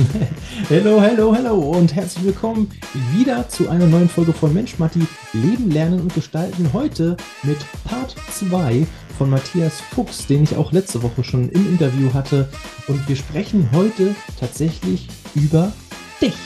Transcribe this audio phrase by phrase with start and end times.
[0.68, 2.70] Hello, hello, hello und herzlich willkommen
[3.12, 5.00] wieder zu einer neuen Folge von Mensch Matti
[5.32, 6.72] Leben, Lernen und Gestalten.
[6.72, 8.86] Heute mit Part 2
[9.18, 12.48] von Matthias Fuchs, den ich auch letzte Woche schon im Interview hatte.
[12.88, 15.72] Und wir sprechen heute tatsächlich über
[16.20, 16.36] dich.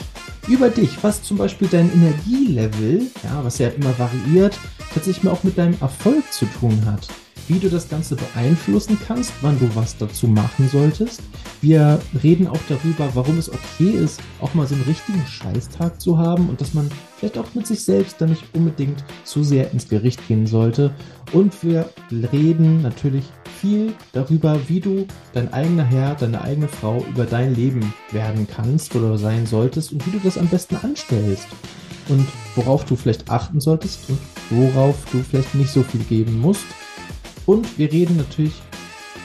[0.49, 4.59] Über dich, was zum Beispiel dein Energielevel, ja, was ja immer variiert,
[4.93, 7.09] tatsächlich auch mit deinem Erfolg zu tun hat
[7.49, 11.21] wie du das Ganze beeinflussen kannst, wann du was dazu machen solltest.
[11.61, 16.19] Wir reden auch darüber, warum es okay ist, auch mal so einen richtigen Scheißtag zu
[16.19, 19.89] haben und dass man vielleicht auch mit sich selbst dann nicht unbedingt zu sehr ins
[19.89, 20.91] Gericht gehen sollte.
[21.33, 23.25] Und wir reden natürlich
[23.61, 28.95] viel darüber, wie du dein eigener Herr, deine eigene Frau über dein Leben werden kannst
[28.95, 31.47] oder sein solltest und wie du das am besten anstellst.
[32.09, 34.19] Und worauf du vielleicht achten solltest und
[34.51, 36.67] worauf du vielleicht nicht so viel geben musst.
[37.47, 38.55] Und wir reden natürlich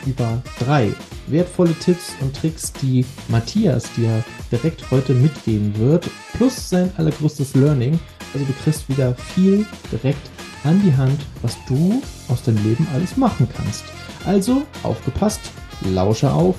[0.05, 0.93] über drei
[1.27, 7.99] wertvolle Tipps und Tricks, die Matthias dir direkt heute mitgeben wird, plus sein allergrößtes Learning.
[8.33, 10.29] Also du kriegst wieder viel direkt
[10.63, 13.83] an die Hand, was du aus deinem Leben alles machen kannst.
[14.25, 15.41] Also aufgepasst,
[15.85, 16.55] lausche auf.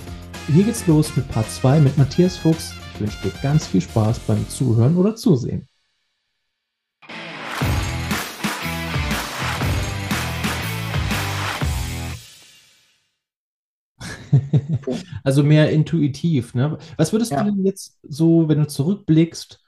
[0.53, 2.73] Hier geht's los mit Part 2 mit Matthias Fuchs.
[2.95, 5.70] Ich wünsche dir ganz viel Spaß beim Zuhören oder Zusehen.
[15.25, 16.55] Also mehr intuitiv.
[16.55, 16.79] Ne?
[16.97, 17.43] Was würdest ja.
[17.43, 19.61] du denn jetzt so, wenn du zurückblickst,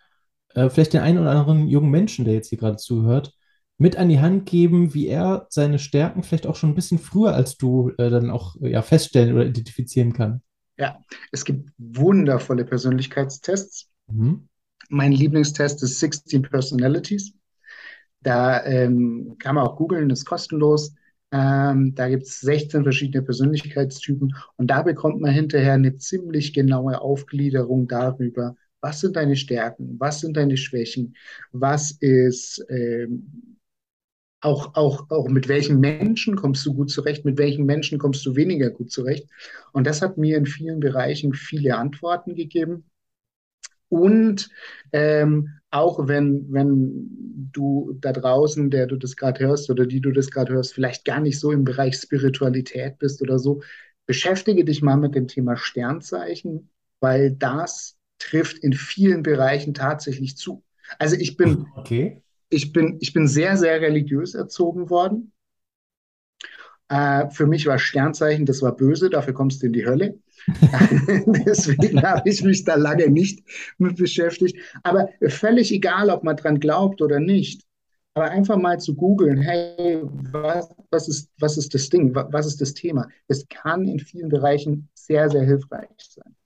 [0.55, 3.33] äh, vielleicht den einen oder anderen jungen Menschen, der jetzt hier gerade zuhört,
[3.78, 7.34] mit an die Hand geben, wie er seine Stärken vielleicht auch schon ein bisschen früher
[7.34, 10.43] als du äh, dann auch ja, feststellen oder identifizieren kann?
[10.77, 10.98] Ja,
[11.33, 13.89] es gibt wundervolle Persönlichkeitstests.
[14.09, 14.48] Mhm.
[14.89, 17.34] Mein Lieblingstest ist 16 Personalities.
[18.20, 20.95] Da ähm, kann man auch googeln, ist kostenlos.
[21.33, 27.00] Ähm, da gibt es 16 verschiedene Persönlichkeitstypen und da bekommt man hinterher eine ziemlich genaue
[27.00, 31.16] Aufgliederung darüber, was sind deine Stärken, was sind deine Schwächen,
[31.53, 33.56] was ist ähm,
[34.41, 38.34] auch, auch, auch mit welchen Menschen kommst du gut zurecht, mit welchen Menschen kommst du
[38.37, 39.28] weniger gut zurecht.
[39.72, 42.84] Und das hat mir in vielen Bereichen viele Antworten gegeben.
[43.92, 44.48] Und
[44.92, 50.12] ähm, auch wenn, wenn du da draußen, der du das gerade hörst oder die du
[50.12, 53.60] das gerade hörst, vielleicht gar nicht so im Bereich Spiritualität bist oder so,
[54.06, 56.70] beschäftige dich mal mit dem Thema Sternzeichen,
[57.00, 60.64] weil das trifft in vielen Bereichen tatsächlich zu.
[60.98, 62.22] Also ich bin, okay.
[62.48, 65.32] ich bin, ich bin sehr, sehr religiös erzogen worden.
[66.92, 70.19] Äh, für mich war Sternzeichen, das war böse, dafür kommst du in die Hölle.
[71.47, 73.42] Deswegen habe ich mich da lange nicht
[73.78, 74.58] mit beschäftigt.
[74.82, 77.62] Aber völlig egal, ob man dran glaubt oder nicht.
[78.14, 82.14] Aber einfach mal zu googeln, hey, was, was, ist, was ist das Ding?
[82.14, 83.09] Was ist das Thema?
[83.26, 86.36] Es kann in vielen Bereichen sehr, sehr hilfreich sein.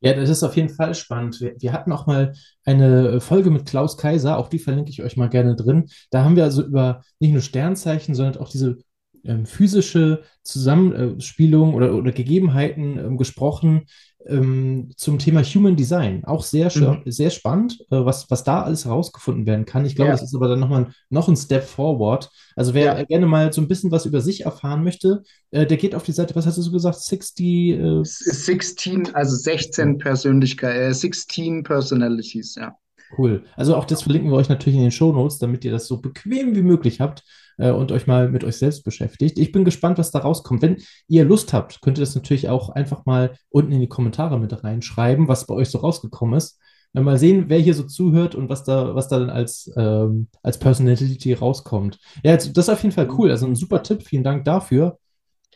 [0.00, 1.40] Ja, das ist auf jeden Fall spannend.
[1.40, 2.32] Wir, wir, hatten auch mal
[2.64, 5.90] eine Folge mit Klaus Kaiser, auch die verlinke ich euch mal gerne drin.
[6.10, 8.78] Da haben wir also über nicht nur Sternzeichen, sondern auch diese
[9.24, 13.86] ähm, physische Zusammenspielung oder, oder Gegebenheiten ähm, gesprochen
[14.26, 16.24] ähm, zum Thema Human Design.
[16.24, 17.02] Auch sehr, mhm.
[17.06, 19.86] sehr spannend, äh, was, was da alles herausgefunden werden kann.
[19.86, 20.14] Ich glaube, ja.
[20.14, 22.30] das ist aber dann nochmal noch ein Step forward.
[22.56, 23.04] Also wer ja.
[23.04, 26.12] gerne mal so ein bisschen was über sich erfahren möchte, äh, der geht auf die
[26.12, 27.00] Seite, was hast du so gesagt?
[27.00, 27.46] 60?
[27.46, 32.74] Äh, 16, also 16 Persönlichkeiten, äh, 16 Personalities, ja.
[33.16, 33.42] Cool.
[33.56, 36.00] Also auch das verlinken wir euch natürlich in den Show Notes, damit ihr das so
[36.00, 37.24] bequem wie möglich habt
[37.60, 39.38] äh, und euch mal mit euch selbst beschäftigt.
[39.38, 40.62] Ich bin gespannt, was da rauskommt.
[40.62, 40.78] Wenn
[41.08, 44.64] ihr Lust habt, könnt ihr das natürlich auch einfach mal unten in die Kommentare mit
[44.64, 46.58] reinschreiben, was bei euch so rausgekommen ist.
[46.92, 50.58] Mal sehen, wer hier so zuhört und was da, was da dann als, ähm, als
[50.58, 52.00] Personality rauskommt.
[52.24, 53.30] Ja, das ist auf jeden Fall cool.
[53.30, 54.02] Also ein super Tipp.
[54.02, 54.98] Vielen Dank dafür.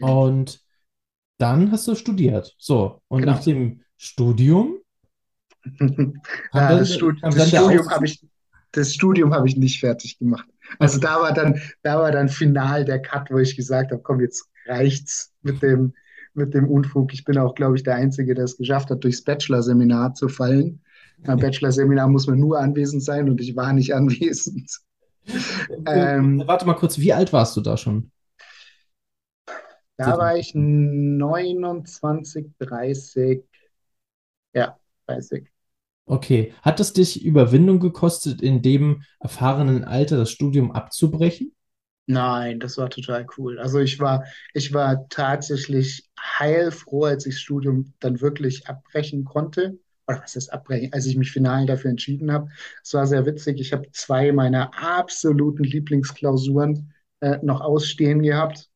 [0.01, 0.61] Und
[1.39, 2.55] dann hast du studiert.
[2.59, 3.33] So, und genau.
[3.33, 4.79] nach dem Studium
[6.53, 8.25] ja, das, Stud das Studium habe ich,
[8.73, 10.47] das Studium habe ich nicht fertig gemacht.
[10.79, 14.21] Also da war dann, da war dann final der Cut, wo ich gesagt habe, komm,
[14.21, 15.95] jetzt reicht's mit dem,
[16.35, 17.13] mit dem Unfug.
[17.13, 20.81] Ich bin auch, glaube ich, der Einzige, der es geschafft hat, durchs Bachelor-Seminar zu fallen.
[21.25, 24.81] Beim Bachelor-Seminar muss man nur anwesend sein und ich war nicht anwesend.
[25.87, 28.11] ähm, Warte mal kurz, wie alt warst du da schon?
[29.97, 33.45] Da war ich 29, 30.
[34.53, 34.77] Ja,
[35.07, 35.54] 30.
[36.07, 36.53] Okay.
[36.63, 41.55] Hat es dich Überwindung gekostet, in dem erfahrenen Alter das Studium abzubrechen?
[42.07, 43.59] Nein, das war total cool.
[43.59, 49.79] Also ich war, ich war tatsächlich heilfroh, als ich das Studium dann wirklich abbrechen konnte.
[50.07, 50.93] Oder was ist abbrechen?
[50.93, 52.51] Als ich mich final dafür entschieden habe.
[52.83, 53.59] Es war sehr witzig.
[53.59, 58.69] Ich habe zwei meiner absoluten Lieblingsklausuren äh, noch ausstehen gehabt.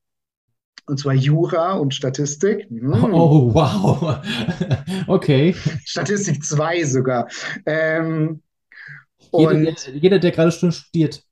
[0.88, 2.66] Und zwar Jura und Statistik.
[2.68, 2.92] Hm.
[3.12, 4.20] Oh, wow.
[5.06, 5.54] okay.
[5.84, 7.28] Statistik 2 sogar.
[7.66, 8.42] Ähm,
[9.32, 11.22] jeder, der, jeder, der gerade schon studiert,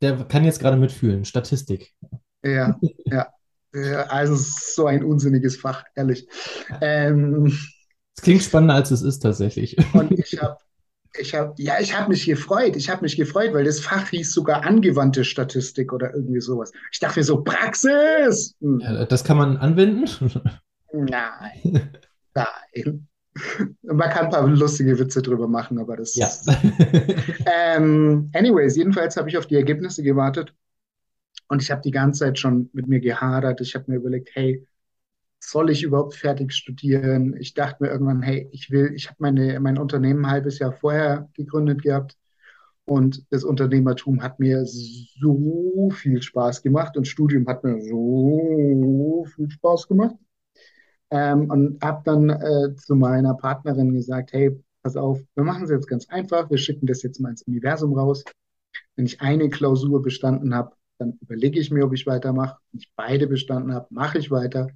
[0.00, 1.24] der kann jetzt gerade mitfühlen.
[1.24, 1.92] Statistik.
[2.44, 3.28] Ja, ja.
[4.08, 6.28] Also so ein unsinniges Fach, ehrlich.
[6.82, 7.58] Ähm,
[8.14, 9.76] es klingt spannender, als es ist tatsächlich.
[9.94, 10.58] Und ich habe
[11.18, 12.76] ich habe, ja, ich habe mich gefreut.
[12.76, 16.72] Ich habe mich gefreut, weil das Fach hieß sogar angewandte Statistik oder irgendwie sowas.
[16.90, 18.54] Ich dachte mir so, Praxis!
[18.60, 18.80] Hm.
[18.80, 20.08] Ja, das kann man anwenden?
[20.92, 21.90] Nein.
[22.34, 23.08] Nein.
[23.82, 26.26] Man kann ein paar lustige Witze drüber machen, aber das ja.
[26.26, 26.50] ist.
[27.46, 30.54] ähm, anyways, jedenfalls habe ich auf die Ergebnisse gewartet
[31.48, 33.62] und ich habe die ganze Zeit schon mit mir gehadert.
[33.62, 34.66] Ich habe mir überlegt, hey,
[35.44, 37.36] soll ich überhaupt fertig studieren?
[37.38, 40.72] Ich dachte mir irgendwann, hey, ich will, ich habe meine, mein Unternehmen ein halbes Jahr
[40.72, 42.16] vorher gegründet gehabt
[42.84, 49.50] und das Unternehmertum hat mir so viel Spaß gemacht und Studium hat mir so viel
[49.50, 50.16] Spaß gemacht.
[51.10, 55.70] Ähm, und habe dann äh, zu meiner Partnerin gesagt, hey, pass auf, wir machen es
[55.70, 58.24] jetzt ganz einfach, wir schicken das jetzt mal ins Universum raus.
[58.96, 62.58] Wenn ich eine Klausur bestanden habe, dann überlege ich mir, ob ich weitermache.
[62.72, 64.68] Wenn ich beide bestanden habe, mache ich weiter.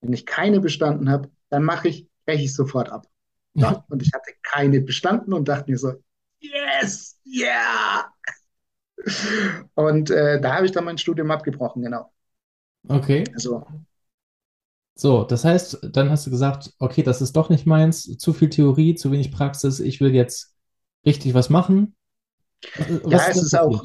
[0.00, 3.06] Wenn ich keine bestanden habe, dann mache ich, breche ich sofort ab.
[3.54, 5.94] Ja, und ich hatte keine bestanden und dachte mir so,
[6.40, 8.12] yes, yeah.
[9.74, 12.12] Und äh, da habe ich dann mein Studium abgebrochen, genau.
[12.88, 13.24] Okay.
[13.34, 13.66] Also,
[14.94, 18.50] so, das heißt, dann hast du gesagt, okay, das ist doch nicht meins, zu viel
[18.50, 20.54] Theorie, zu wenig Praxis, ich will jetzt
[21.06, 21.96] richtig was machen.
[22.76, 23.84] Was ja, ist es ist auch,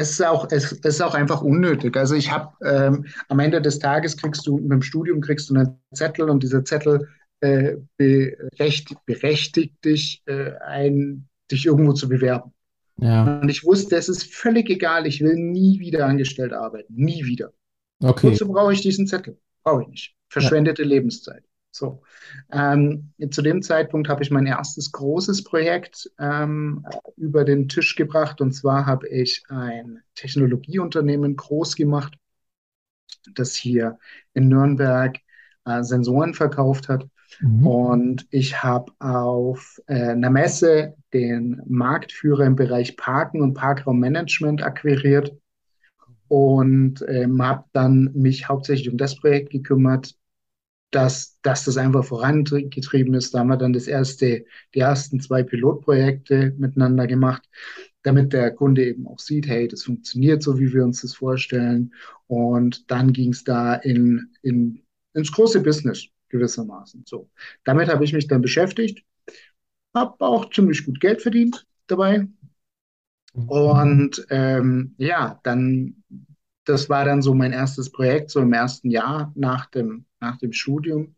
[0.00, 1.96] es ist auch, es, ist auch einfach unnötig.
[1.96, 5.54] Also ich habe ähm, am Ende des Tages kriegst du mit dem Studium kriegst du
[5.54, 7.08] einen Zettel und dieser Zettel
[7.40, 12.52] äh, berecht, berechtigt dich, äh, ein, dich irgendwo zu bewerben.
[12.96, 13.40] Ja.
[13.40, 16.94] Und ich wusste, es ist völlig egal, ich will nie wieder angestellt arbeiten.
[16.94, 17.52] Nie wieder.
[18.02, 18.30] Okay.
[18.30, 19.38] Wozu brauche ich diesen Zettel?
[19.62, 20.14] Brauche ich nicht.
[20.28, 20.88] Verschwendete ja.
[20.88, 21.44] Lebenszeit.
[21.72, 22.02] So.
[22.50, 26.84] Ähm, zu dem Zeitpunkt habe ich mein erstes großes Projekt ähm,
[27.16, 28.40] über den Tisch gebracht.
[28.40, 32.16] Und zwar habe ich ein Technologieunternehmen groß gemacht,
[33.34, 33.98] das hier
[34.34, 35.18] in Nürnberg
[35.64, 37.06] äh, Sensoren verkauft hat.
[37.40, 37.66] Mhm.
[37.66, 45.36] Und ich habe auf äh, einer Messe den Marktführer im Bereich Parken und Parkraummanagement akquiriert
[46.26, 50.16] und ähm, habe dann mich hauptsächlich um das Projekt gekümmert,
[50.90, 53.32] dass, dass das einfach vorangetrieben ist.
[53.32, 54.44] Da haben wir dann das erste,
[54.74, 57.48] die ersten zwei Pilotprojekte miteinander gemacht,
[58.02, 61.94] damit der Kunde eben auch sieht, hey, das funktioniert so, wie wir uns das vorstellen.
[62.26, 64.82] Und dann ging es da in, in,
[65.14, 67.04] ins große Business gewissermaßen.
[67.06, 67.30] So,
[67.64, 69.04] damit habe ich mich dann beschäftigt,
[69.94, 72.26] habe auch ziemlich gut Geld verdient dabei.
[73.46, 76.02] Und ähm, ja, dann,
[76.64, 80.52] das war dann so mein erstes Projekt, so im ersten Jahr nach dem nach dem
[80.52, 81.14] Studium.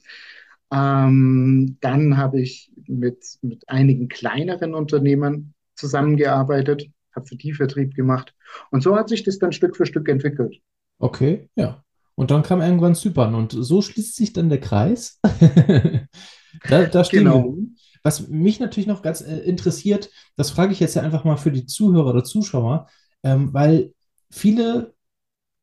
[0.72, 8.34] Ähm, dann habe ich mit, mit einigen kleineren Unternehmen zusammengearbeitet, habe für die Vertrieb gemacht.
[8.70, 10.60] Und so hat sich das dann Stück für Stück entwickelt.
[10.98, 11.82] Okay, ja.
[12.14, 15.18] Und dann kam irgendwann Zypern und so schließt sich dann der Kreis.
[16.68, 17.44] da, da stehen genau.
[17.44, 17.66] wir.
[18.02, 21.52] Was mich natürlich noch ganz äh, interessiert, das frage ich jetzt ja einfach mal für
[21.52, 22.88] die Zuhörer oder Zuschauer,
[23.22, 23.92] ähm, weil
[24.30, 24.94] viele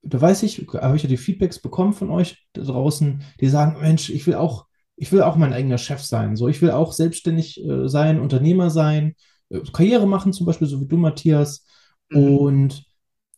[0.01, 3.81] da weiß ich, habe ich ja die Feedbacks bekommen von euch da draußen, die sagen,
[3.81, 4.65] Mensch, ich will auch,
[4.95, 6.35] ich will auch mein eigener Chef sein.
[6.35, 9.15] So, ich will auch selbstständig äh, sein, Unternehmer sein,
[9.49, 11.65] äh, Karriere machen, zum Beispiel, so wie du, Matthias.
[12.09, 12.37] Mhm.
[12.37, 12.83] Und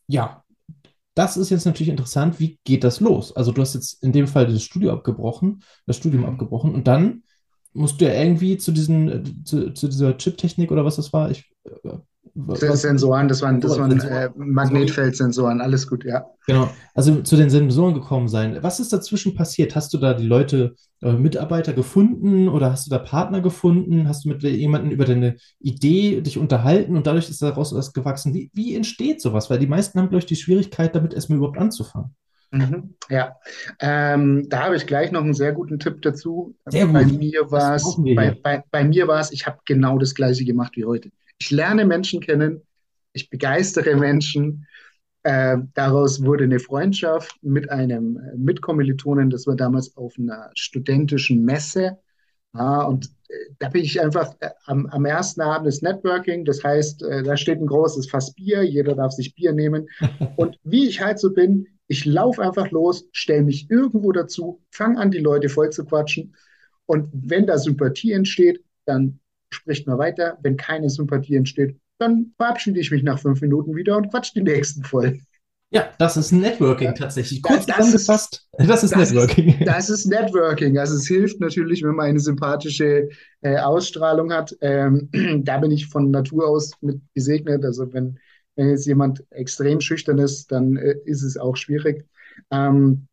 [0.06, 0.44] ja,
[1.14, 2.40] das ist jetzt natürlich interessant.
[2.40, 3.34] Wie geht das los?
[3.34, 6.28] Also, du hast jetzt in dem Fall das Studio abgebrochen, das Studium mhm.
[6.28, 7.22] abgebrochen und dann
[7.74, 11.30] musst du ja irgendwie zu diesen, äh, zu, zu dieser Chip-Technik oder was das war,
[11.30, 11.50] ich
[12.34, 16.26] äh, Sensoren, das waren, das waren äh, Magnetfeldsensoren, alles gut, ja.
[16.46, 18.58] Genau, also zu den Sensoren gekommen sein.
[18.62, 19.76] Was ist dazwischen passiert?
[19.76, 24.08] Hast du da die Leute, äh, Mitarbeiter gefunden oder hast du da Partner gefunden?
[24.08, 28.32] Hast du mit jemandem über deine Idee dich unterhalten und dadurch ist daraus was gewachsen?
[28.34, 29.50] Wie, wie entsteht sowas?
[29.50, 32.14] Weil die meisten haben, glaube ich, die Schwierigkeit, damit erstmal überhaupt anzufangen.
[32.52, 33.34] Mhm, ja,
[33.80, 36.54] ähm, da habe ich gleich noch einen sehr guten Tipp dazu.
[36.66, 36.94] Sehr gut.
[36.94, 40.44] Bei mir war es, bei, bei, bei mir war es, ich habe genau das gleiche
[40.44, 41.10] gemacht wie heute.
[41.42, 42.62] Ich lerne Menschen kennen,
[43.12, 44.64] ich begeistere Menschen.
[45.24, 51.44] Äh, daraus wurde eine Freundschaft mit einem äh, Mitkommilitonen, das war damals auf einer studentischen
[51.44, 51.98] Messe.
[52.54, 56.62] Ja, und äh, da bin ich einfach äh, am, am, ersten Abend des Networking, das
[56.62, 59.88] heißt, äh, da steht ein großes Fass Bier, jeder darf sich Bier nehmen.
[60.36, 65.00] Und wie ich halt so bin, ich laufe einfach los, stelle mich irgendwo dazu, fange
[65.00, 66.36] an, die Leute voll zu quatschen.
[66.86, 69.18] Und wenn da Sympathie entsteht, dann
[69.54, 70.38] spricht man weiter.
[70.42, 74.42] Wenn keine Sympathie entsteht, dann verabschiede ich mich nach fünf Minuten wieder und quatsch die
[74.42, 75.20] nächsten voll.
[75.70, 77.42] Ja, das ist Networking ja, tatsächlich.
[77.42, 79.48] Kurz das zusammengefasst, das ist das Networking.
[79.48, 80.76] Ist, das ist Networking.
[80.76, 83.08] Also es hilft natürlich, wenn man eine sympathische
[83.40, 84.54] äh, Ausstrahlung hat.
[84.60, 85.08] Ähm,
[85.44, 87.64] da bin ich von Natur aus mit gesegnet.
[87.64, 88.18] Also wenn,
[88.54, 92.06] wenn jetzt jemand extrem schüchtern ist, dann äh, ist es auch schwierig.
[92.50, 93.08] Ähm,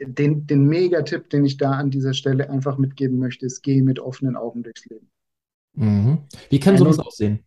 [0.00, 3.98] den, den Megatipp, den ich da an dieser Stelle einfach mitgeben möchte, ist, geh mit
[3.98, 5.10] offenen Augen durchs Leben.
[5.78, 6.18] Mhm.
[6.50, 7.44] Wie kann sowas aussehen?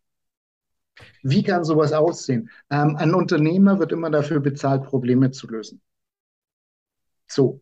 [1.22, 2.50] Wie kann sowas aussehen?
[2.70, 5.82] Ähm, ein Unternehmer wird immer dafür bezahlt, Probleme zu lösen.
[7.28, 7.62] So.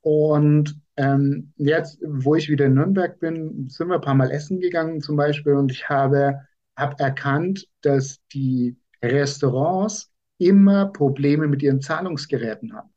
[0.00, 4.60] Und ähm, jetzt, wo ich wieder in Nürnberg bin, sind wir ein paar Mal essen
[4.60, 6.40] gegangen zum Beispiel und ich habe,
[6.76, 12.90] habe erkannt, dass die Restaurants immer Probleme mit ihren Zahlungsgeräten haben.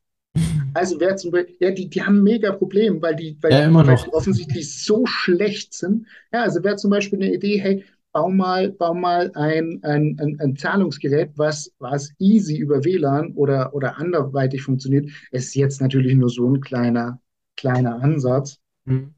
[0.74, 3.84] Also wer zum Beispiel, ja, die, die haben mega Probleme, weil die, weil, ja, immer
[3.84, 4.08] noch.
[4.12, 6.06] offensichtlich so schlecht sind.
[6.32, 10.38] Ja, also wäre zum Beispiel eine Idee, hey, bau mal, bau mal ein, ein, ein,
[10.40, 15.10] ein, Zahlungsgerät, was, was easy über WLAN oder, oder anderweitig funktioniert.
[15.30, 17.20] Es ist jetzt natürlich nur so ein kleiner,
[17.56, 18.58] kleiner Ansatz.
[18.84, 19.14] Mhm.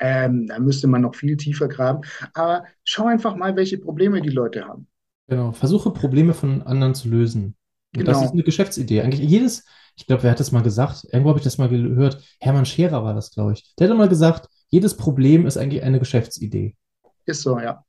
[0.00, 2.00] Ähm, da müsste man noch viel tiefer graben.
[2.34, 4.88] Aber schau einfach mal, welche Probleme die Leute haben.
[5.28, 7.54] Genau, versuche Probleme von anderen zu lösen.
[7.94, 8.10] Genau.
[8.10, 9.02] Das ist eine Geschäftsidee.
[9.02, 9.64] Eigentlich jedes,
[9.96, 11.04] ich glaube, wer hat das mal gesagt?
[11.04, 12.22] Irgendwo habe ich das mal gehört.
[12.40, 13.74] Hermann Scherer war das, glaube ich.
[13.78, 16.76] Der hat mal gesagt, jedes Problem ist eigentlich eine Geschäftsidee.
[17.24, 17.84] Ist so, ja.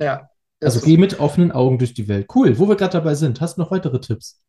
[0.00, 0.28] Ja.
[0.60, 2.26] Also geh mit offenen Augen durch die Welt.
[2.34, 3.40] Cool, wo wir gerade dabei sind.
[3.40, 4.42] Hast du noch weitere Tipps?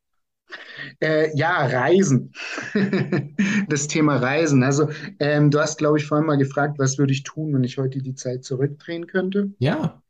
[0.99, 2.31] Äh, ja, Reisen.
[3.69, 4.63] das Thema Reisen.
[4.63, 7.77] Also, ähm, du hast, glaube ich, vorhin mal gefragt, was würde ich tun, wenn ich
[7.77, 9.51] heute die Zeit zurückdrehen könnte?
[9.59, 10.01] Ja.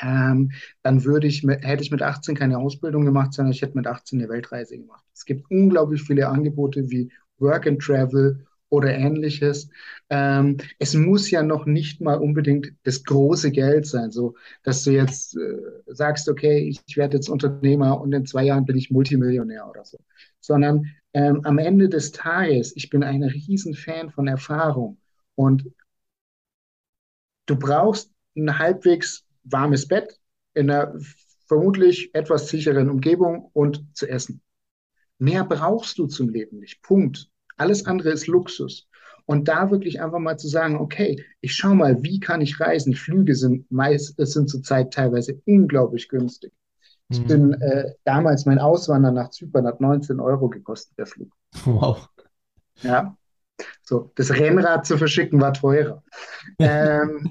[0.00, 0.52] Ähm,
[0.82, 3.86] dann würde ich mit, hätte ich mit 18 keine Ausbildung gemacht, sondern ich hätte mit
[3.86, 5.04] 18 eine Weltreise gemacht.
[5.12, 9.70] Es gibt unglaublich viele Angebote wie Work and Travel oder ähnliches.
[10.10, 14.90] Ähm, es muss ja noch nicht mal unbedingt das große Geld sein, so dass du
[14.90, 19.68] jetzt äh, sagst, okay, ich, werde jetzt Unternehmer und in zwei Jahren bin ich Multimillionär
[19.68, 19.98] oder so,
[20.40, 24.98] sondern ähm, am Ende des Tages, ich bin ein Riesenfan von Erfahrung
[25.34, 25.64] und
[27.46, 30.18] du brauchst ein halbwegs warmes Bett
[30.54, 30.94] in einer
[31.46, 34.42] vermutlich etwas sicheren Umgebung und zu essen.
[35.18, 36.82] Mehr brauchst du zum Leben nicht.
[36.82, 37.28] Punkt.
[37.56, 38.88] Alles andere ist Luxus.
[39.26, 42.94] Und da wirklich einfach mal zu sagen, okay, ich schau mal, wie kann ich reisen?
[42.94, 46.52] Flüge sind meist, sind zurzeit teilweise unglaublich günstig.
[47.10, 47.26] Ich mhm.
[47.26, 51.32] bin äh, damals mein Auswandern nach Zypern hat 19 Euro gekostet, der Flug.
[51.64, 52.08] Wow.
[52.82, 53.16] Ja.
[53.82, 56.02] So, das Rennrad zu verschicken war teurer.
[56.58, 57.28] ähm,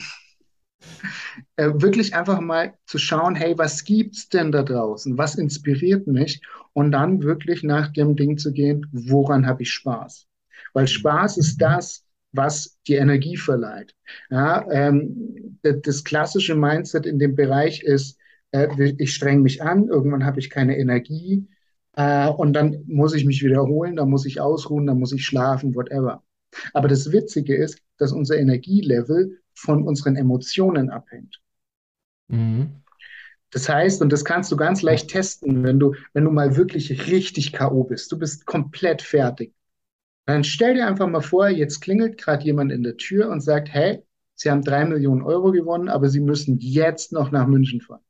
[1.56, 5.18] äh, wirklich einfach mal zu schauen, hey, was gibt's denn da draußen?
[5.18, 6.42] Was inspiriert mich?
[6.74, 10.28] Und dann wirklich nach dem Ding zu gehen, woran habe ich Spaß?
[10.74, 13.96] Weil Spaß ist das, was die Energie verleiht.
[14.30, 18.18] Ja, ähm, das klassische Mindset in dem Bereich ist,
[18.52, 21.48] äh, ich streng mich an, irgendwann habe ich keine Energie
[21.96, 25.76] äh, und dann muss ich mich wiederholen, dann muss ich ausruhen, dann muss ich schlafen,
[25.76, 26.24] whatever.
[26.74, 31.42] Aber das Witzige ist, dass unser Energielevel von unseren Emotionen abhängt.
[32.28, 32.84] Mhm.
[33.52, 37.08] Das heißt, und das kannst du ganz leicht testen, wenn du, wenn du mal wirklich
[37.08, 37.86] richtig K.O.
[37.86, 39.54] bist, du bist komplett fertig.
[40.26, 43.70] Dann stell dir einfach mal vor, jetzt klingelt gerade jemand in der Tür und sagt,
[43.74, 44.04] hey,
[44.36, 48.02] Sie haben drei Millionen Euro gewonnen, aber Sie müssen jetzt noch nach München fahren.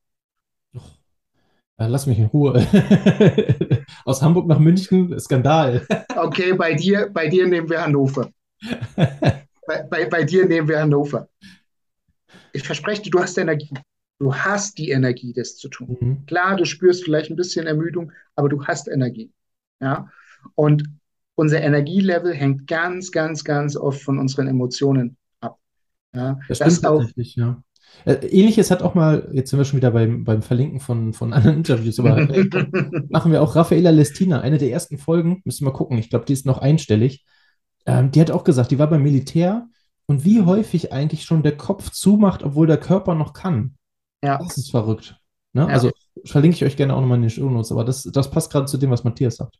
[1.77, 2.65] Lass mich in Ruhe.
[4.05, 5.85] Aus Hamburg nach München, Skandal.
[6.15, 8.31] Okay, bei dir, bei dir nehmen wir Hannover.
[9.67, 11.29] bei, bei, bei dir nehmen wir Hannover.
[12.53, 13.73] Ich verspreche dir, du hast Energie.
[14.19, 15.97] Du hast die Energie, das zu tun.
[15.99, 16.25] Mhm.
[16.25, 19.31] Klar, du spürst vielleicht ein bisschen Ermüdung, aber du hast Energie.
[19.79, 20.09] Ja.
[20.55, 20.83] Und
[21.35, 25.59] unser Energielevel hängt ganz, ganz, ganz oft von unseren Emotionen ab.
[26.15, 26.39] Ja.
[26.47, 27.61] Das, das stimmt auch, tatsächlich, ja.
[28.05, 31.31] Äh, ähnliches hat auch mal, jetzt sind wir schon wieder beim, beim Verlinken von, von
[31.33, 32.45] anderen Interviews, aber äh,
[33.09, 36.33] machen wir auch Raffaella Lestina, eine der ersten Folgen, müssen wir gucken, ich glaube, die
[36.33, 37.23] ist noch einstellig.
[37.87, 39.67] Ähm, die hat auch gesagt, die war beim Militär
[40.05, 43.75] und wie häufig eigentlich schon der Kopf zumacht, obwohl der Körper noch kann.
[44.23, 44.37] Ja.
[44.37, 45.19] Das ist verrückt.
[45.53, 45.61] Ne?
[45.63, 45.67] Ja.
[45.67, 45.91] Also
[46.25, 48.65] verlinke ich euch gerne auch nochmal in den Show Notes, aber das, das passt gerade
[48.65, 49.57] zu dem, was Matthias sagt.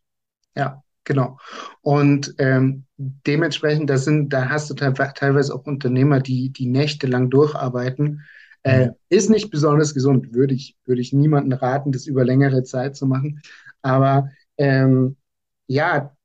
[0.55, 1.37] Ja, genau.
[1.81, 8.23] Und ähm, dementsprechend, da, sind, da hast du teilweise auch Unternehmer, die, die nächtelang durcharbeiten.
[8.63, 8.91] Äh, mhm.
[9.09, 13.05] ist nicht besonders gesund, würde ich, würde ich niemandem raten, das über längere Zeit zu
[13.05, 13.41] machen.
[13.81, 15.15] Aber ähm,
[15.67, 16.16] ja,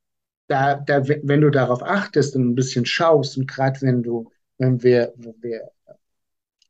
[0.53, 4.83] da, da, wenn du darauf achtest und ein bisschen schaust und gerade wenn du, wenn
[4.83, 5.71] wir, wenn wir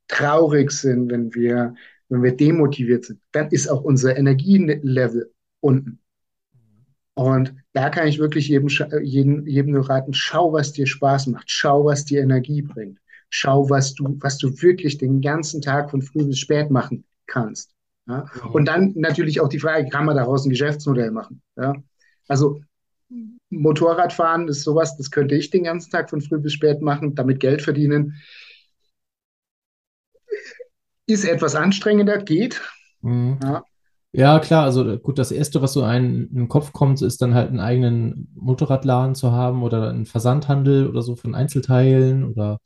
[0.07, 1.75] traurig sind, wenn wir,
[2.09, 5.99] wenn wir demotiviert sind, dann ist auch unser Energielevel unten.
[7.15, 8.69] Und da kann ich wirklich jedem,
[9.03, 13.69] jedem, jedem nur raten, schau, was dir Spaß macht, schau, was dir Energie bringt, schau,
[13.69, 17.75] was du, was du wirklich den ganzen Tag von früh bis spät machen kannst.
[18.07, 18.27] Ja?
[18.45, 18.51] Mhm.
[18.53, 21.43] Und dann natürlich auch die Frage, kann man daraus ein Geschäftsmodell machen?
[21.57, 21.75] Ja?
[22.29, 22.61] Also
[23.53, 27.41] Motorradfahren ist sowas, das könnte ich den ganzen Tag von früh bis spät machen, damit
[27.41, 28.17] Geld verdienen.
[31.07, 32.63] Ist etwas anstrengender, geht.
[33.03, 33.39] Mhm.
[33.43, 33.65] Ja.
[34.13, 34.39] ja.
[34.39, 37.51] klar, also gut, das Erste, was so einem in den Kopf kommt, ist dann halt
[37.51, 42.59] einen eigenen Motorradladen zu haben oder einen Versandhandel oder so von Einzelteilen oder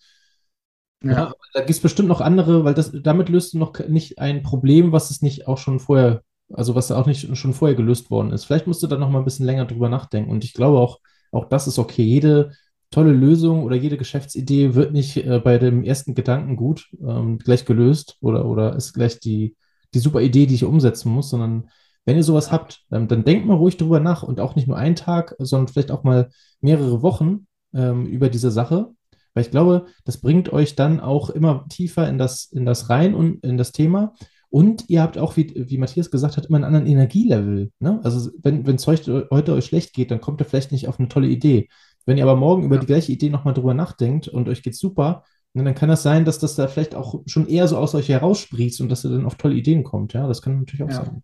[1.03, 1.13] ja.
[1.13, 4.43] ja da gibt es bestimmt noch andere, weil das damit löst du noch nicht ein
[4.43, 8.33] Problem, was es nicht auch schon vorher also was auch nicht schon vorher gelöst worden
[8.33, 8.45] ist.
[8.45, 10.31] Vielleicht musst du da noch mal ein bisschen länger drüber nachdenken.
[10.31, 11.01] Und ich glaube auch,
[11.33, 12.03] auch das ist okay.
[12.03, 12.53] Jede
[12.91, 17.65] tolle Lösung oder jede Geschäftsidee wird nicht äh, bei dem ersten Gedanken gut ähm, gleich
[17.65, 19.57] gelöst oder, oder ist gleich die,
[19.93, 21.69] die super Idee, die ich umsetzen muss, sondern
[22.05, 24.77] wenn ihr sowas habt, ähm, dann denkt mal ruhig drüber nach und auch nicht nur
[24.77, 26.29] einen Tag, sondern vielleicht auch mal
[26.61, 28.91] mehrere Wochen ähm, über diese Sache.
[29.35, 33.15] Weil ich glaube, das bringt euch dann auch immer tiefer in das, in das rein
[33.15, 34.15] und in das Thema.
[34.57, 37.73] Und ihr habt auch, wie, wie Matthias gesagt hat, immer einen anderen Energielevel.
[37.79, 38.01] Ne?
[38.03, 41.09] Also wenn es heute, heute euch schlecht geht, dann kommt ihr vielleicht nicht auf eine
[41.09, 41.69] tolle Idee.
[42.07, 45.25] Wenn ihr aber morgen über die gleiche Idee nochmal drüber nachdenkt und euch geht's super,
[45.53, 48.09] ne, dann kann das sein, dass das da vielleicht auch schon eher so aus euch
[48.09, 50.15] heraussprießt und dass ihr dann auf tolle Ideen kommt.
[50.15, 51.05] Ja, das kann natürlich auch ja.
[51.05, 51.23] sein.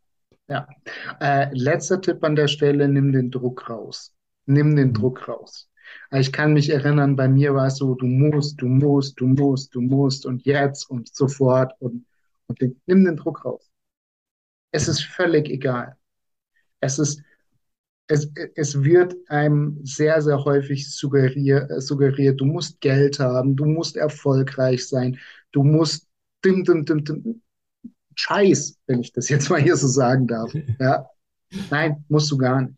[0.50, 0.68] Ja.
[1.18, 4.12] Äh, letzter Tipp an der Stelle: Nimm den Druck raus.
[4.44, 4.92] Nimm den mhm.
[4.92, 5.70] Druck raus.
[6.10, 9.74] Ich kann mich erinnern, bei mir war es so, du musst, du musst, du musst,
[9.74, 12.04] du musst und jetzt und sofort und
[12.46, 13.70] und den, nimm den Druck raus.
[14.72, 15.96] Es ist völlig egal.
[16.80, 17.22] Es ist,
[18.08, 23.96] es, es wird einem sehr, sehr häufig suggeriert, suggeriert, du musst Geld haben, du musst
[23.96, 25.18] erfolgreich sein,
[25.52, 26.08] du musst
[26.44, 27.42] dim, dim, dim, dim,
[28.14, 30.52] Scheiß, wenn ich das jetzt mal hier so sagen darf.
[30.78, 31.08] Ja.
[31.70, 32.74] Nein, musst du gar nicht.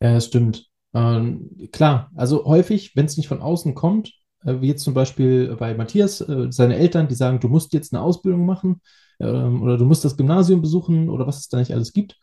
[0.00, 0.70] Ja, das stimmt.
[0.94, 5.54] Ähm, klar, also häufig, wenn es nicht von außen kommt, äh, wie jetzt zum Beispiel
[5.56, 8.80] bei Matthias, äh, seine Eltern, die sagen, du musst jetzt eine Ausbildung machen
[9.18, 12.18] ähm, oder du musst das Gymnasium besuchen oder was es da nicht alles gibt,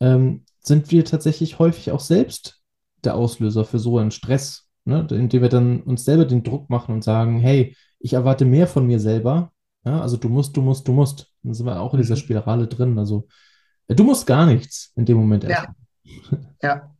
[0.00, 2.60] ähm, sind wir tatsächlich häufig auch selbst
[3.04, 5.06] der Auslöser für so einen Stress, ne?
[5.10, 8.86] indem wir dann uns selber den Druck machen und sagen, hey, ich erwarte mehr von
[8.86, 9.52] mir selber.
[9.84, 10.00] Ja?
[10.00, 11.32] Also du musst, du musst, du musst.
[11.42, 12.20] Dann sind wir auch in dieser mhm.
[12.20, 12.98] Spirale drin.
[12.98, 13.26] Also
[13.88, 15.44] äh, du musst gar nichts in dem Moment.
[15.44, 15.74] Ja,
[16.62, 16.94] ja.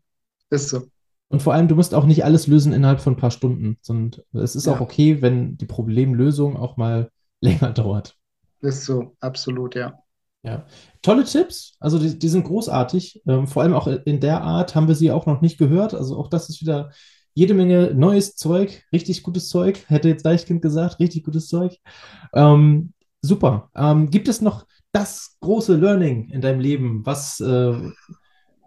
[0.50, 0.82] ist so.
[1.30, 4.20] Und vor allem, du musst auch nicht alles lösen innerhalb von ein paar Stunden, sondern
[4.32, 4.74] es ist ja.
[4.74, 8.16] auch okay, wenn die Problemlösung auch mal länger dauert.
[8.60, 9.94] Ist so, absolut, ja.
[10.42, 10.66] Ja,
[11.02, 11.76] tolle Tipps.
[11.80, 13.22] Also die, die sind großartig.
[13.26, 15.94] Ähm, vor allem auch in der Art haben wir sie auch noch nicht gehört.
[15.94, 16.90] Also auch das ist wieder
[17.34, 19.84] jede Menge neues Zeug, richtig gutes Zeug.
[19.88, 21.78] Hätte jetzt Deichkind gesagt, richtig gutes Zeug.
[22.34, 23.70] Ähm, super.
[23.76, 27.74] Ähm, gibt es noch das große Learning in deinem Leben, was, äh,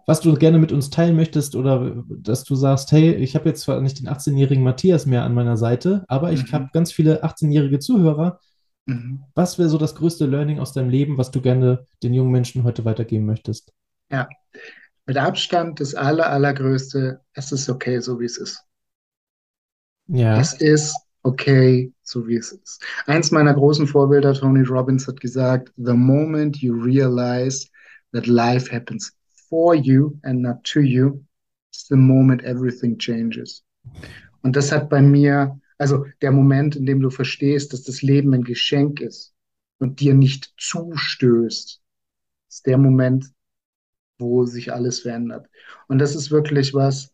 [0.06, 3.62] was du gerne mit uns teilen möchtest oder dass du sagst, hey, ich habe jetzt
[3.62, 6.52] zwar nicht den 18-jährigen Matthias mehr an meiner Seite, aber ich mhm.
[6.52, 8.40] habe ganz viele 18-jährige Zuhörer.
[8.86, 9.24] Mhm.
[9.34, 12.64] Was wäre so das größte Learning aus deinem Leben, was du gerne den jungen Menschen
[12.64, 13.72] heute weitergeben möchtest?
[14.10, 14.28] Ja,
[15.06, 18.62] mit Abstand das aller, allergrößte, es ist okay, so wie es ist.
[20.06, 20.38] Ja.
[20.38, 22.84] Es ist okay, so wie es ist.
[23.06, 27.66] Eins meiner großen Vorbilder, Tony Robbins, hat gesagt, the moment you realize
[28.12, 29.16] that life happens
[29.54, 31.24] for you and not to you,
[31.70, 33.62] it's the moment everything changes.
[34.42, 38.34] Und das hat bei mir, also der Moment, in dem du verstehst, dass das Leben
[38.34, 39.32] ein Geschenk ist
[39.78, 41.80] und dir nicht zustößt,
[42.48, 43.32] ist der Moment,
[44.18, 45.48] wo sich alles verändert.
[45.86, 47.12] Und das ist wirklich was,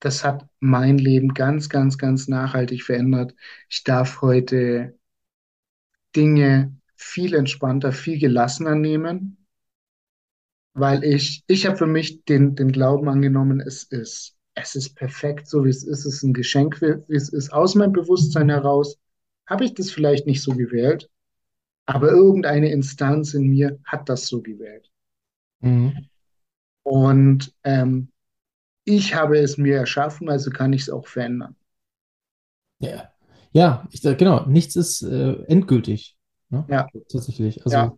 [0.00, 3.34] das hat mein Leben ganz, ganz, ganz nachhaltig verändert.
[3.70, 4.94] Ich darf heute
[6.14, 9.39] Dinge viel entspannter, viel gelassener nehmen
[10.74, 15.48] weil ich, ich habe für mich den, den Glauben angenommen, es ist, es ist perfekt,
[15.48, 17.52] so wie es ist, es ist ein Geschenk, wie es ist.
[17.52, 18.98] Aus meinem Bewusstsein heraus
[19.46, 21.10] habe ich das vielleicht nicht so gewählt,
[21.86, 24.90] aber irgendeine Instanz in mir hat das so gewählt.
[25.60, 26.08] Mhm.
[26.82, 28.12] Und ähm,
[28.84, 31.56] ich habe es mir erschaffen, also kann ich es auch verändern.
[32.78, 33.10] Ja,
[33.52, 34.46] ja, ich, genau.
[34.46, 36.16] Nichts ist äh, endgültig.
[36.48, 36.64] Ne?
[36.68, 36.88] Ja.
[37.10, 37.64] Tatsächlich.
[37.64, 37.96] Also ja.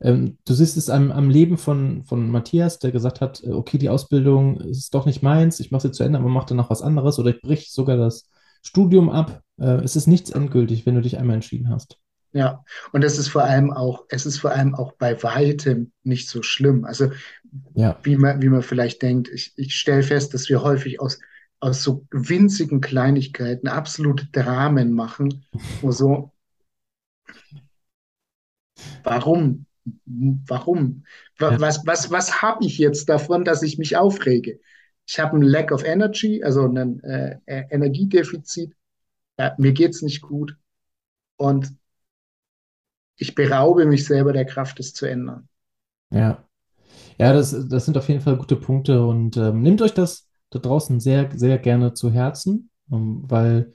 [0.00, 3.78] Ähm, du siehst es am, am Leben von, von Matthias, der gesagt hat, äh, okay,
[3.78, 6.82] die Ausbildung ist doch nicht meins, ich mache sie zu Ende, aber mache danach was
[6.82, 8.28] anderes oder ich brich sogar das
[8.62, 9.42] Studium ab.
[9.58, 11.98] Äh, es ist nichts endgültig, wenn du dich einmal entschieden hast.
[12.32, 16.28] Ja, und es ist vor allem auch, es ist vor allem auch bei weitem nicht
[16.28, 16.84] so schlimm.
[16.84, 17.10] Also
[17.74, 17.98] ja.
[18.02, 21.18] wie man, wie man vielleicht denkt, ich, ich stelle fest, dass wir häufig aus,
[21.58, 25.46] aus so winzigen Kleinigkeiten absolute Dramen machen,
[25.80, 26.32] wo so,
[29.02, 29.66] warum?
[30.06, 31.04] Warum?
[31.40, 31.60] Ja.
[31.60, 34.60] Was, was, was habe ich jetzt davon, dass ich mich aufrege?
[35.06, 38.74] Ich habe ein Lack of Energy, also ein äh, äh Energiedefizit.
[39.38, 40.56] Ja, mir geht es nicht gut.
[41.36, 41.72] Und
[43.16, 45.48] ich beraube mich selber der Kraft, es zu ändern.
[46.10, 46.44] Ja.
[47.18, 50.58] Ja, das, das sind auf jeden Fall gute Punkte und ähm, nehmt euch das da
[50.58, 53.74] draußen sehr, sehr gerne zu Herzen, ähm, weil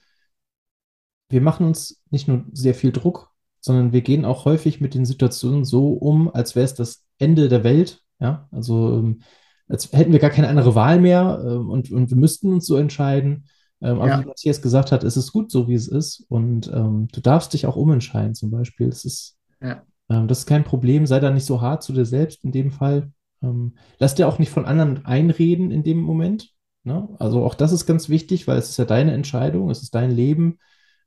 [1.30, 3.33] wir machen uns nicht nur sehr viel Druck,
[3.64, 7.48] sondern wir gehen auch häufig mit den Situationen so um, als wäre es das Ende
[7.48, 8.02] der Welt.
[8.20, 9.22] Ja, also ähm,
[9.70, 12.76] als hätten wir gar keine andere Wahl mehr äh, und, und wir müssten uns so
[12.76, 13.46] entscheiden.
[13.82, 14.22] Ähm, aber ja.
[14.22, 17.54] wie Matthias gesagt hat, es ist gut so, wie es ist und ähm, du darfst
[17.54, 18.90] dich auch umentscheiden zum Beispiel.
[18.90, 19.82] Es ist, ja.
[20.10, 22.72] ähm, das ist kein Problem, sei da nicht so hart zu dir selbst in dem
[22.72, 23.12] Fall.
[23.42, 26.52] Ähm, lass dir auch nicht von anderen einreden in dem Moment.
[26.84, 27.08] Ne?
[27.18, 30.12] Also auch das ist ganz wichtig, weil es ist ja deine Entscheidung, es ist dein
[30.12, 30.60] Leben.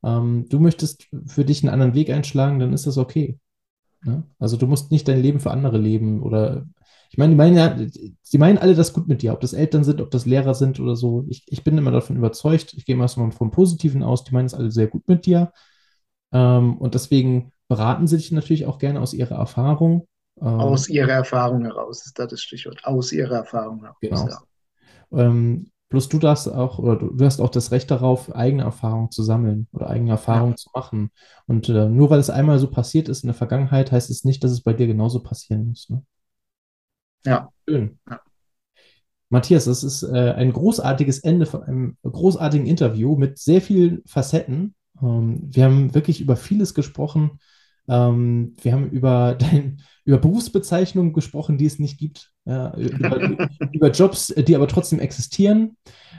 [0.06, 3.40] Ähm, du möchtest für dich einen anderen Weg einschlagen, dann ist das okay.
[4.04, 4.22] Ne?
[4.38, 6.64] Also du musst nicht dein Leben für andere leben oder
[7.10, 7.76] ich meine, die meinen ja,
[8.22, 10.78] sie meinen alle das gut mit dir, ob das Eltern sind, ob das Lehrer sind
[10.78, 11.24] oder so.
[11.28, 14.54] Ich, ich bin immer davon überzeugt, ich gehe erstmal vom Positiven aus, die meinen es
[14.54, 15.52] alle sehr gut mit dir.
[16.32, 20.06] Ähm, und deswegen beraten sie dich natürlich auch gerne aus ihrer Erfahrung.
[20.40, 22.84] Ähm, aus ihrer Erfahrung heraus ist da das Stichwort.
[22.84, 23.96] Aus ihrer Erfahrung heraus.
[24.00, 24.28] Genau.
[24.28, 25.26] Ja.
[25.26, 29.22] Ähm, bloß du darfst auch, oder du, hast auch das Recht darauf, eigene Erfahrungen zu
[29.22, 30.56] sammeln oder eigene Erfahrungen ja.
[30.56, 31.10] zu machen.
[31.46, 34.44] Und äh, nur weil es einmal so passiert ist in der Vergangenheit, heißt es nicht,
[34.44, 35.88] dass es bei dir genauso passieren muss.
[35.88, 36.02] Ne?
[37.24, 37.50] Ja.
[37.66, 37.98] Schön.
[38.10, 38.20] Ja.
[39.30, 44.74] Matthias, das ist äh, ein großartiges Ende von einem großartigen Interview mit sehr vielen Facetten.
[45.00, 47.40] Ähm, wir haben wirklich über vieles gesprochen.
[47.88, 52.32] Ähm, wir haben über, dein, über Berufsbezeichnungen gesprochen, die es nicht gibt.
[52.44, 55.76] Ja, über, über, Jobs, die aber trotzdem existieren.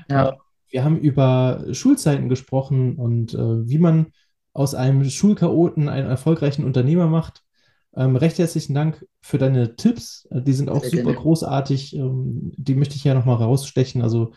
[0.10, 0.30] Ja.
[0.30, 0.34] Äh,
[0.70, 4.08] wir haben über Schulzeiten gesprochen und äh, wie man
[4.54, 7.44] aus einem Schulchaoten einen erfolgreichen Unternehmer macht.
[7.96, 10.28] Ähm, recht herzlichen Dank für deine Tipps.
[10.32, 11.18] Äh, die sind auch Sehr super gerne.
[11.18, 11.96] großartig.
[11.96, 14.02] Ähm, die möchte ich ja nochmal rausstechen.
[14.02, 14.34] Also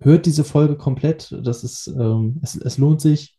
[0.00, 1.34] hört diese Folge komplett.
[1.42, 3.37] Das ist, ähm, es, es, lohnt sich.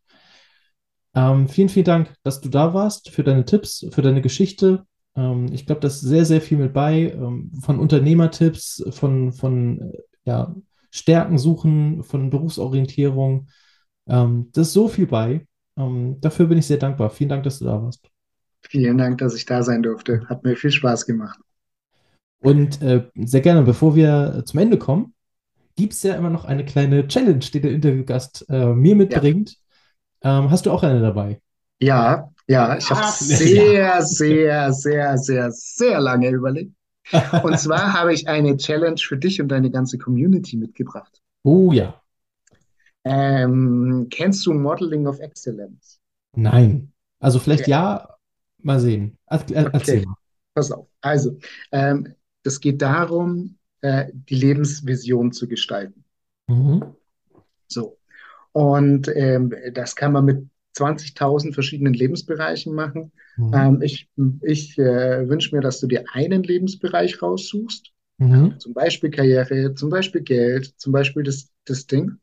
[1.15, 4.85] Ähm, vielen, vielen Dank, dass du da warst, für deine Tipps, für deine Geschichte.
[5.15, 7.11] Ähm, ich glaube, da ist sehr, sehr viel mit bei.
[7.11, 10.55] Ähm, von Unternehmertipps, von, von äh, ja,
[10.91, 13.47] Stärken suchen, von Berufsorientierung.
[14.05, 15.45] das ist so viel bei.
[15.75, 17.11] dafür bin ich sehr dankbar.
[17.11, 18.09] Vielen Dank, dass du da warst.
[18.61, 20.27] Vielen Dank, dass ich da sein durfte.
[20.27, 21.39] Hat mir viel Spaß gemacht.
[22.39, 25.13] Und äh, sehr gerne, bevor wir zum Ende kommen,
[25.75, 29.51] gibt es ja immer noch eine kleine Challenge, die der Interviewgast äh, mir mitbringt.
[29.51, 29.57] Ja.
[30.23, 31.41] Ähm, hast du auch eine dabei?
[31.79, 34.01] Ja, ja, ich habe sehr, ja.
[34.01, 36.73] sehr, sehr, sehr, sehr lange überlegt.
[37.43, 41.21] Und zwar habe ich eine Challenge für dich und deine ganze Community mitgebracht.
[41.43, 42.01] Oh ja.
[43.05, 45.99] Ähm, kennst du Modeling of Excellence?
[46.35, 46.91] Nein.
[47.19, 48.19] Also vielleicht ja, ja
[48.61, 49.17] Mal sehen.
[49.27, 50.05] Erzähl okay.
[50.05, 50.15] mal.
[50.53, 50.87] Pass auf.
[51.01, 51.37] Also,
[51.71, 56.03] ähm, es geht darum, äh, die Lebensvision zu gestalten.
[56.47, 56.95] Mhm.
[57.67, 57.97] So.
[58.51, 63.11] Und ähm, das kann man mit 20.000 verschiedenen Lebensbereichen machen.
[63.37, 63.53] Mhm.
[63.53, 64.09] Ähm, ich
[64.41, 67.91] ich äh, wünsche mir, dass du dir einen Lebensbereich raussuchst.
[68.17, 68.59] Mhm.
[68.59, 72.17] Zum Beispiel Karriere, zum Beispiel Geld, zum Beispiel das, das Ding.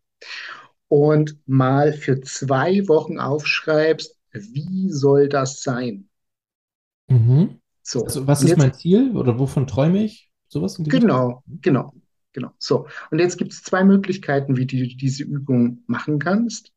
[0.89, 6.09] Und mal für zwei Wochen aufschreibst, wie soll das sein?
[7.09, 7.61] Mhm.
[7.83, 8.05] So.
[8.05, 10.31] Also, was ist jetzt, mein Ziel oder wovon träume ich?
[10.49, 11.93] Sowas genau, genau,
[12.37, 12.53] genau.
[12.59, 12.87] So.
[13.11, 16.73] Und jetzt gibt es zwei Möglichkeiten, wie du diese Übung machen kannst.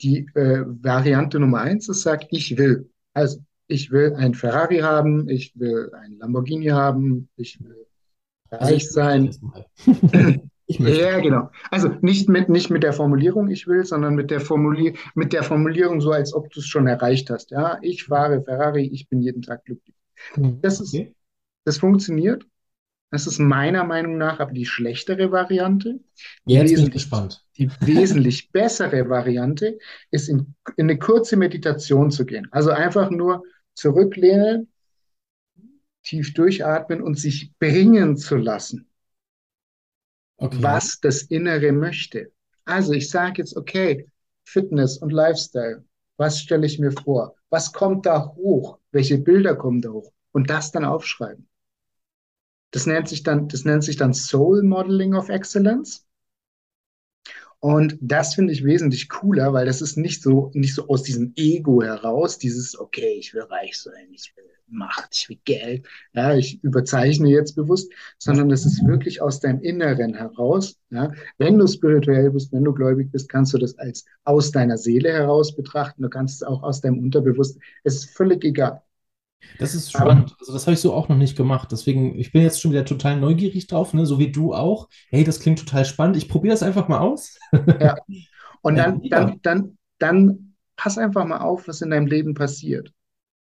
[0.00, 2.90] Die äh, Variante Nummer eins ist, sagt, ich will.
[3.12, 7.86] Also, ich will ein Ferrari haben, ich will ein Lamborghini haben, ich will
[8.50, 9.30] reich also sein.
[10.66, 11.50] ja, genau.
[11.70, 15.42] Also nicht mit, nicht mit der Formulierung, ich will, sondern mit der, Formulier mit der
[15.42, 17.50] Formulierung so, als ob du es schon erreicht hast.
[17.50, 19.94] Ja, ich fahre Ferrari, ich bin jeden Tag glücklich.
[20.36, 20.60] Mhm.
[20.62, 21.14] Das, ist, okay.
[21.64, 22.44] das funktioniert.
[23.10, 25.98] Das ist meiner Meinung nach aber die schlechtere Variante.
[26.44, 27.44] Die Jetzt bin ich gespannt.
[27.58, 29.78] Die wesentlich bessere Variante
[30.10, 32.46] ist, in, in eine kurze Meditation zu gehen.
[32.52, 33.42] Also einfach nur
[33.74, 34.68] zurücklehnen,
[36.04, 38.88] tief durchatmen und sich bringen zu lassen,
[40.36, 40.56] okay.
[40.60, 42.32] was das Innere möchte.
[42.64, 44.08] Also ich sage jetzt, okay,
[44.44, 45.84] Fitness und Lifestyle,
[46.16, 47.34] was stelle ich mir vor?
[47.50, 48.78] Was kommt da hoch?
[48.92, 50.12] Welche Bilder kommen da hoch?
[50.32, 51.48] Und das dann aufschreiben.
[52.70, 56.06] Das nennt sich dann, das nennt sich dann Soul Modeling of Excellence.
[57.58, 61.32] Und das finde ich wesentlich cooler, weil das ist nicht so, nicht so aus diesem
[61.36, 66.34] Ego heraus, dieses, okay, ich will reich sein, ich will Macht, ich will Geld, ja,
[66.36, 70.78] ich überzeichne jetzt bewusst, sondern das ist wirklich aus deinem Inneren heraus.
[70.90, 71.12] Ja.
[71.38, 75.12] Wenn du spirituell bist, wenn du gläubig bist, kannst du das als aus deiner Seele
[75.12, 76.02] heraus betrachten.
[76.02, 77.62] Du kannst es auch aus deinem Unterbewusstsein.
[77.84, 78.82] Es ist völlig egal.
[79.58, 80.34] Das ist spannend.
[80.38, 81.70] Also das habe ich so auch noch nicht gemacht.
[81.72, 84.06] Deswegen, ich bin jetzt schon wieder total neugierig drauf, ne?
[84.06, 84.88] so wie du auch.
[85.08, 86.16] Hey, das klingt total spannend.
[86.16, 87.38] Ich probiere das einfach mal aus.
[87.80, 87.96] Ja.
[88.62, 89.24] Und dann, ja.
[89.24, 92.92] dann, dann, dann pass einfach mal auf, was in deinem Leben passiert.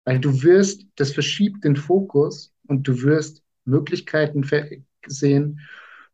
[0.04, 4.48] Weil du wirst, das verschiebt den Fokus und du wirst Möglichkeiten
[5.06, 5.60] sehen,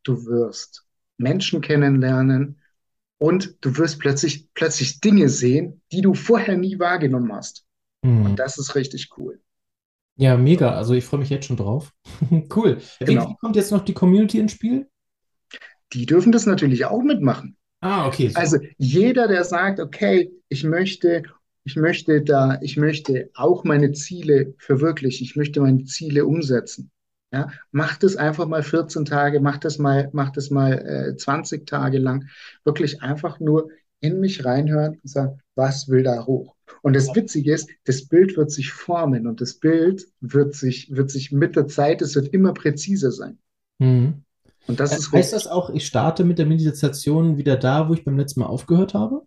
[0.02, 2.60] du wirst Menschen kennenlernen
[3.18, 7.64] und du wirst plötzlich, plötzlich Dinge sehen, die du vorher nie wahrgenommen hast.
[8.02, 8.26] Mhm.
[8.26, 9.40] Und das ist richtig cool.
[10.16, 10.74] Ja, mega.
[10.74, 11.92] Also ich freue mich jetzt schon drauf.
[12.56, 12.78] cool.
[13.00, 13.28] Genau.
[13.28, 14.88] Wie kommt jetzt noch die Community ins Spiel?
[15.92, 17.56] Die dürfen das natürlich auch mitmachen.
[17.80, 18.28] Ah, okay.
[18.28, 18.38] So.
[18.38, 21.22] Also jeder, der sagt, okay, ich möchte,
[21.64, 26.90] ich möchte da, ich möchte auch meine Ziele verwirklichen, ich möchte meine Ziele umsetzen.
[27.32, 30.72] Ja, macht es einfach mal 14 Tage, macht es mal, macht es mal
[31.12, 32.28] äh, 20 Tage lang.
[32.62, 36.53] Wirklich einfach nur in mich reinhören und sagen, was will da hoch?
[36.82, 41.10] Und das Witzige ist, das Bild wird sich formen und das Bild wird sich, wird
[41.10, 43.38] sich mit der Zeit, es wird immer präziser sein.
[43.78, 44.24] Mhm.
[44.66, 48.04] Und das ist heißt das auch, ich starte mit der Meditation wieder da, wo ich
[48.04, 49.26] beim letzten Mal aufgehört habe?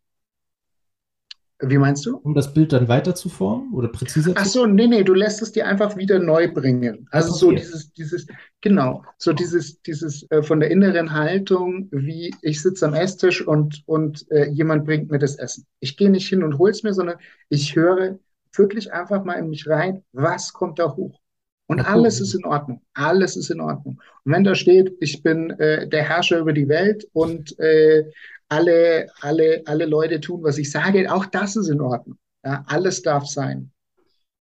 [1.59, 2.17] Wie meinst du?
[2.17, 5.41] Um das Bild dann weiter zu formen oder präziser Ach so, nee, nee, du lässt
[5.41, 7.07] es dir einfach wieder neu bringen.
[7.09, 8.27] Also so dieses, dieses,
[8.61, 13.81] genau, so dieses, dieses äh, von der inneren Haltung, wie ich sitze am Esstisch und,
[13.87, 15.65] und äh, jemand bringt mir das Essen.
[15.79, 17.17] Ich gehe nicht hin und hole es mir, sondern
[17.49, 18.19] ich höre
[18.55, 21.19] wirklich einfach mal in mich rein, was kommt da hoch?
[21.67, 22.81] Und alles ist in Ordnung.
[22.93, 24.01] Alles ist in Ordnung.
[24.23, 28.09] Und wenn da steht, ich bin äh, der Herrscher über die Welt und äh,
[28.47, 32.17] alle, alle, alle Leute tun, was ich sage, auch das ist in Ordnung.
[32.45, 33.71] Ja, alles darf sein.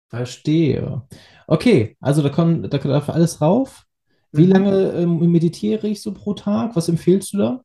[0.08, 1.02] Verstehe.
[1.46, 3.86] Okay, also da, kommt, da darf alles rauf.
[4.32, 4.52] Wie mhm.
[4.52, 6.74] lange ähm, meditiere ich so pro Tag?
[6.74, 7.64] Was empfiehlst du da?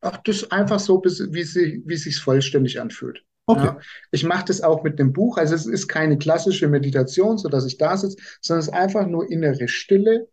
[0.00, 3.24] Ach, das ist einfach so, bis, wie es sich vollständig anfühlt.
[3.46, 3.64] Okay.
[3.64, 3.80] Ja,
[4.12, 5.36] ich mache das auch mit dem Buch.
[5.36, 9.06] Also es ist keine klassische Meditation, so dass ich da sitze, sondern es ist einfach
[9.06, 10.28] nur innere Stille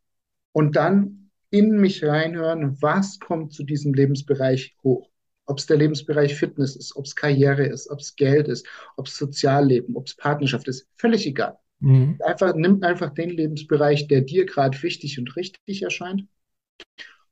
[0.51, 5.09] und dann in mich reinhören, was kommt zu diesem Lebensbereich hoch.
[5.45, 8.67] Ob es der Lebensbereich Fitness ist, ob es Karriere ist, ob es Geld ist,
[8.97, 11.57] ob es Sozialleben, ob es Partnerschaft ist, völlig egal.
[11.79, 12.19] Mhm.
[12.23, 16.27] Einfach, nimm einfach den Lebensbereich, der dir gerade wichtig und richtig erscheint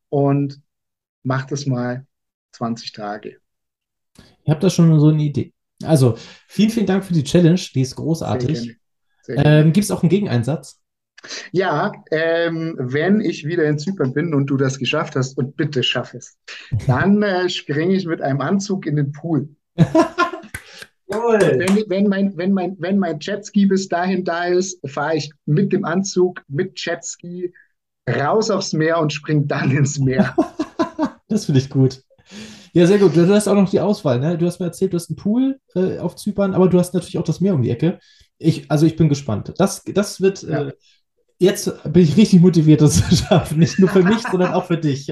[0.09, 0.61] und
[1.23, 2.07] mach das mal
[2.53, 3.37] 20 Tage.
[4.43, 5.53] Ich habe da schon so eine Idee.
[5.83, 8.77] Also, vielen, vielen Dank für die Challenge, die ist großartig.
[9.29, 10.79] Ähm, Gibt es auch einen Gegeneinsatz?
[11.51, 15.83] Ja, ähm, wenn ich wieder in Zypern bin und du das geschafft hast und bitte
[15.83, 16.37] schaff es,
[16.85, 19.49] dann äh, springe ich mit einem Anzug in den Pool.
[21.07, 25.73] wenn, wenn, mein, wenn, mein, wenn mein Jetski bis dahin da ist, fahre ich mit
[25.73, 27.53] dem Anzug, mit Jetski
[28.09, 30.35] raus aufs Meer und springe dann ins Meer.
[31.27, 32.03] das finde ich gut.
[32.77, 33.15] Ja, sehr gut.
[33.15, 34.19] Du hast auch noch die Auswahl.
[34.19, 34.37] Ne?
[34.37, 37.17] Du hast mir erzählt, du hast einen Pool äh, auf Zypern, aber du hast natürlich
[37.17, 37.97] auch das Meer um die Ecke.
[38.37, 39.51] Ich, also ich bin gespannt.
[39.57, 40.67] Das, das wird ja.
[40.67, 40.73] äh,
[41.39, 43.57] jetzt bin ich richtig motiviert, das zu schaffen.
[43.57, 45.11] Nicht nur für mich, sondern auch für dich.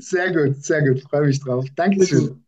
[0.00, 1.00] Sehr gut, sehr gut.
[1.02, 1.64] Freue mich drauf.
[1.76, 2.44] Dankeschön.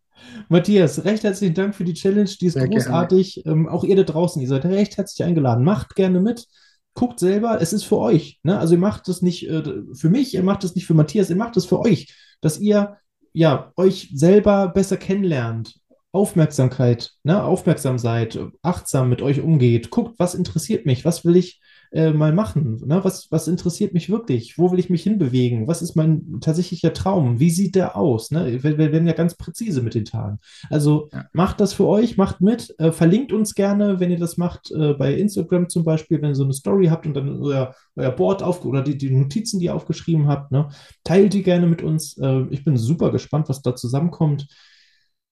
[0.49, 2.31] Matthias, recht herzlichen Dank für die Challenge.
[2.40, 3.46] Die ist sehr großartig.
[3.46, 5.62] Ähm, auch ihr da draußen, ihr seid recht herzlich eingeladen.
[5.62, 6.49] Macht gerne mit.
[6.94, 8.40] Guckt selber, es ist für euch.
[8.42, 8.59] Ne?
[8.59, 9.62] Also ihr macht es nicht äh,
[9.94, 12.96] für mich, ihr macht es nicht für Matthias, ihr macht es für euch, dass ihr
[13.33, 15.75] ja euch selber besser kennenlernt.
[16.12, 17.43] Aufmerksamkeit, ne?
[17.43, 19.90] aufmerksam seid, achtsam mit euch umgeht.
[19.90, 21.60] Guckt, was interessiert mich, was will ich
[21.92, 22.81] äh, mal machen?
[22.87, 23.00] Ne?
[23.03, 24.59] Was, was interessiert mich wirklich?
[24.59, 25.66] Wo will ich mich hinbewegen?
[25.66, 27.40] Was ist mein tatsächlicher Traum?
[27.40, 28.31] Wie sieht der aus?
[28.31, 28.62] Ne?
[28.62, 30.38] Wir, wir werden ja ganz präzise mit den Tagen.
[30.68, 31.24] Also ja.
[31.33, 34.94] macht das für euch, macht mit, äh, verlinkt uns gerne, wenn ihr das macht, äh,
[34.94, 38.42] bei Instagram zum Beispiel, wenn ihr so eine Story habt und dann euer, euer Board
[38.42, 40.68] auf oder die, die Notizen, die ihr aufgeschrieben habt, ne?
[41.05, 42.16] teilt die gerne mit uns.
[42.18, 44.46] Äh, ich bin super gespannt, was da zusammenkommt.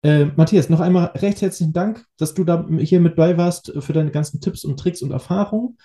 [0.02, 3.92] Äh, Matthias, noch einmal recht herzlichen Dank, dass du da hier mit bei warst für
[3.92, 5.76] deine ganzen Tipps und Tricks und Erfahrungen.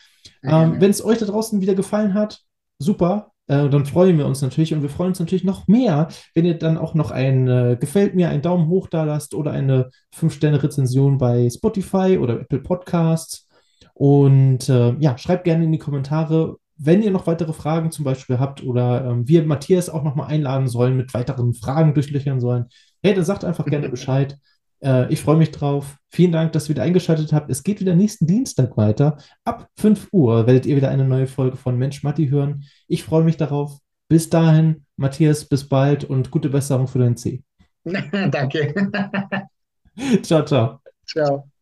[0.44, 2.42] Ähm, Wenn es euch da draußen wieder gefallen hat,
[2.78, 3.32] super.
[3.48, 6.58] Äh, dann freuen wir uns natürlich und wir freuen uns natürlich noch mehr, wenn ihr
[6.58, 11.18] dann auch noch ein äh, Gefällt mir, einen Daumen hoch da lasst oder eine 5-Sterne-Rezension
[11.18, 13.48] bei Spotify oder Apple Podcasts.
[13.94, 18.40] Und äh, ja, schreibt gerne in die Kommentare, wenn ihr noch weitere Fragen zum Beispiel
[18.40, 22.66] habt oder ähm, wir Matthias auch nochmal einladen sollen, mit weiteren Fragen durchlöchern sollen,
[23.02, 24.38] hey, dann sagt einfach gerne Bescheid.
[24.84, 25.98] Äh, ich freue mich drauf.
[26.10, 27.50] Vielen Dank, dass ihr wieder eingeschaltet habt.
[27.50, 29.18] Es geht wieder nächsten Dienstag weiter.
[29.46, 32.64] Ab 5 Uhr werdet ihr wieder eine neue Folge von Mensch Matti hören.
[32.88, 33.80] Ich freue mich darauf.
[34.10, 37.42] Bis dahin, Matthias, bis bald und gute Besserung für dein C.
[37.84, 38.74] Danke.
[40.22, 40.80] ciao, ciao.
[41.08, 41.53] Ciao.